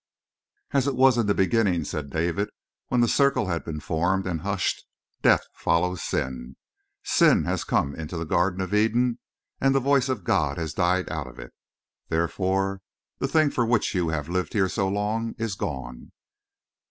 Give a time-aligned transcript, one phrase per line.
[0.71, 2.49] "As it was in the beginning," said David
[2.87, 4.87] when the circle had been formed and hushed,
[5.21, 6.55] "death follows sin.
[7.03, 9.19] Sin has come into the Garden of Eden
[9.59, 11.53] and the voice of God has died out of it.
[12.09, 12.81] Therefore
[13.19, 16.11] the thing for which you have lived here so long is gone.